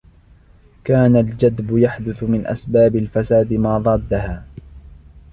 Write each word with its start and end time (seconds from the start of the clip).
كَانَ 0.83 1.15
الْجَدْبُ 1.17 1.77
يَحْدُثُ 1.77 2.23
مِنْ 2.23 2.47
أَسْبَابِ 2.47 2.95
الْفَسَادِ 2.95 3.53
مَا 3.53 3.77
ضَادَّهَا 3.79 4.45